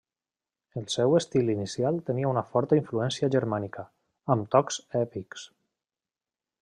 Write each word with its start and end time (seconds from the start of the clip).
El 0.79 0.85
seu 0.93 1.17
estil 1.17 1.51
inicial 1.55 1.99
tenia 2.07 2.31
una 2.31 2.43
forta 2.53 2.79
influència 2.79 3.29
germànica, 3.37 3.85
amb 4.37 4.49
tocs 4.57 4.81
èpics. 5.05 5.49